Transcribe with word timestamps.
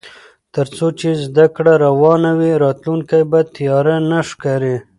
تر 0.53 0.67
څو 0.75 0.85
چې 0.99 1.09
زده 1.25 1.45
کړه 1.55 1.73
روانه 1.85 2.31
وي، 2.39 2.51
راتلونکی 2.63 3.21
به 3.31 3.39
تیاره 3.55 3.95
نه 4.09 4.19
ښکاري. 4.29 4.75